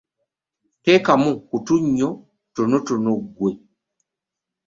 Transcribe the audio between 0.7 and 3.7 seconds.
Teekamu otunnyo tutonotono ggwe.